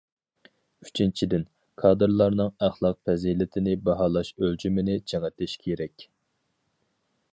ئۈچىنچىدىن، 0.85 1.43
كادىرلارنىڭ 1.81 2.49
ئەخلاق 2.67 2.97
پەزىلىتىنى 3.09 3.77
باھالاش 3.91 4.33
ئۆلچىمىنى 4.41 4.97
چىڭىتىش 5.13 5.55
كېرەك. 5.67 6.09